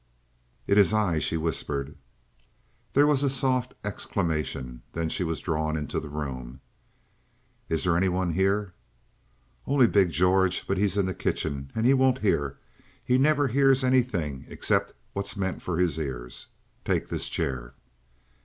"It 0.65 0.79
is 0.79 0.95
I," 0.95 1.19
she 1.19 1.37
whispered. 1.37 1.95
There 2.93 3.05
was 3.05 3.21
a 3.21 3.29
soft 3.29 3.75
exclamation, 3.83 4.81
then 4.93 5.09
she 5.09 5.23
was 5.23 5.41
drawn 5.41 5.77
into 5.77 5.99
the 5.99 6.09
room. 6.09 6.59
"Is 7.69 7.83
there 7.83 7.95
anyone 7.95 8.31
here?" 8.33 8.73
"Only 9.67 9.85
big 9.85 10.11
George. 10.11 10.65
But 10.67 10.79
he's 10.79 10.97
in 10.97 11.05
the 11.05 11.13
kitchen 11.13 11.71
and 11.75 11.85
he 11.85 11.93
won't 11.93 12.17
hear. 12.17 12.57
He 13.05 13.19
never 13.19 13.47
hears 13.47 13.83
anything 13.83 14.45
except 14.49 14.91
what's 15.13 15.37
meant 15.37 15.61
for 15.61 15.77
his 15.77 15.99
ear. 15.99 16.27
Take 16.83 17.07
this 17.09 17.29
chair!" 17.29 17.75